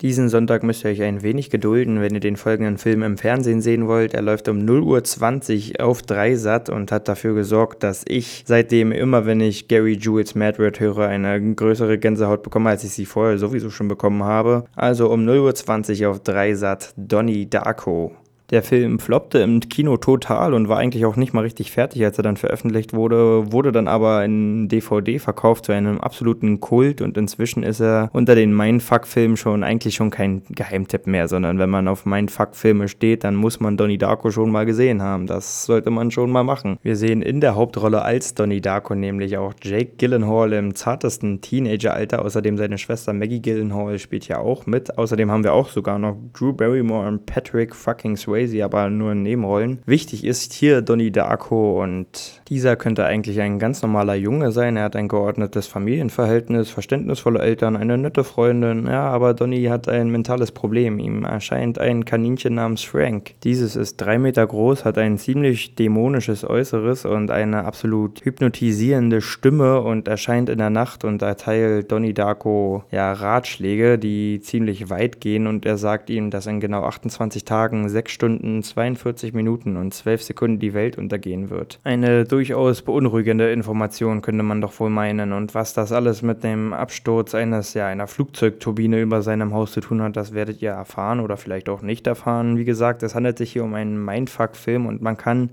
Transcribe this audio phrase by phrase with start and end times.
[0.00, 3.60] Diesen Sonntag müsst ihr euch ein wenig gedulden, wenn ihr den folgenden Film im Fernsehen
[3.60, 4.14] sehen wollt.
[4.14, 8.92] Er läuft um 0.20 Uhr auf 3 Sat und hat dafür gesorgt, dass ich seitdem
[8.92, 13.38] immer, wenn ich Gary Jules Madrid höre, eine größere Gänsehaut bekomme, als ich sie vorher
[13.38, 14.66] sowieso schon bekommen habe.
[14.76, 18.12] Also um 0.20 Uhr auf 3 Sat Donnie Darko.
[18.50, 22.16] Der Film floppte im Kino total und war eigentlich auch nicht mal richtig fertig, als
[22.16, 27.18] er dann veröffentlicht wurde, wurde dann aber in DVD verkauft zu einem absoluten Kult und
[27.18, 31.88] inzwischen ist er unter den Mindfuck-Filmen schon eigentlich schon kein Geheimtipp mehr, sondern wenn man
[31.88, 35.26] auf Mindfuck-Filme steht, dann muss man Donnie Darko schon mal gesehen haben.
[35.26, 36.78] Das sollte man schon mal machen.
[36.82, 42.24] Wir sehen in der Hauptrolle als Donnie Darko nämlich auch Jake Gyllenhaal im zartesten Teenageralter.
[42.24, 44.96] Außerdem seine Schwester Maggie Gyllenhaal spielt ja auch mit.
[44.96, 49.12] Außerdem haben wir auch sogar noch Drew Barrymore und Patrick fucking Swayze Swayze, aber nur
[49.12, 49.78] in Nebenrollen.
[49.86, 54.76] Wichtig ist hier Donnie Darko und dieser könnte eigentlich ein ganz normaler Junge sein.
[54.76, 58.86] Er hat ein geordnetes Familienverhältnis, verständnisvolle Eltern, eine nette Freundin.
[58.86, 60.98] Ja, aber Donnie hat ein mentales Problem.
[60.98, 63.34] Ihm erscheint ein Kaninchen namens Frank.
[63.44, 69.80] Dieses ist drei Meter groß, hat ein ziemlich dämonisches Äußeres und eine absolut hypnotisierende Stimme
[69.80, 75.46] und erscheint in der Nacht und erteilt Donnie Darko ja Ratschläge, die ziemlich weit gehen
[75.46, 79.94] und er sagt ihm, dass in genau 28 Tagen sechs Stunden Stunden, 42 Minuten und
[79.94, 81.80] 12 Sekunden die Welt untergehen wird.
[81.82, 85.32] Eine durchaus beunruhigende Information könnte man doch wohl meinen.
[85.32, 89.80] Und was das alles mit dem Absturz eines, ja, einer Flugzeugturbine über seinem Haus zu
[89.80, 92.58] tun hat, das werdet ihr erfahren oder vielleicht auch nicht erfahren.
[92.58, 95.48] Wie gesagt, es handelt sich hier um einen Mindfuck-Film und man kann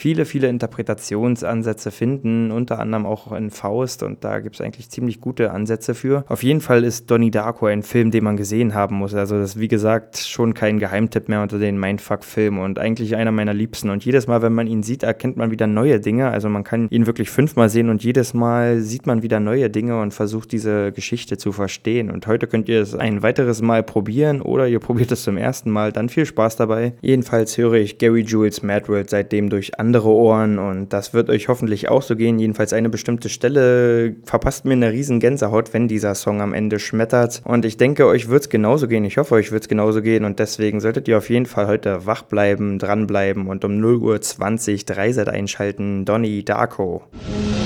[0.00, 5.20] viele, viele Interpretationsansätze finden, unter anderem auch in Faust und da gibt es eigentlich ziemlich
[5.20, 6.24] gute Ansätze für.
[6.28, 9.14] Auf jeden Fall ist Donnie Darko ein Film, den man gesehen haben muss.
[9.14, 13.30] Also das ist wie gesagt schon kein Geheimtipp mehr unter den Mindfuck-Filmen und eigentlich einer
[13.30, 13.90] meiner liebsten.
[13.90, 16.30] Und jedes Mal, wenn man ihn sieht, erkennt man wieder neue Dinge.
[16.30, 20.00] Also man kann ihn wirklich fünfmal sehen und jedes Mal sieht man wieder neue Dinge
[20.00, 22.10] und versucht diese Geschichte zu verstehen.
[22.10, 25.70] Und heute könnt ihr es ein weiteres Mal probieren oder ihr probiert es zum ersten
[25.70, 25.92] Mal.
[25.92, 26.94] Dann viel Spaß dabei.
[27.02, 31.30] Jedenfalls höre ich Gary Jules Mad World seitdem durch andere andere Ohren und das wird
[31.30, 32.38] euch hoffentlich auch so gehen.
[32.38, 37.42] Jedenfalls eine bestimmte Stelle verpasst mir eine riesen Gänsehaut, wenn dieser Song am Ende schmettert.
[37.44, 39.04] Und ich denke, euch wird es genauso gehen.
[39.04, 42.06] Ich hoffe, euch wird es genauso gehen und deswegen solltet ihr auf jeden Fall heute
[42.06, 46.04] wach bleiben, dranbleiben und um 0 Uhr 20 Dreiset einschalten.
[46.04, 47.02] Donny Darko.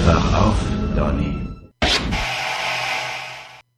[0.07, 0.57] Wach auf,
[0.97, 1.54] Donny.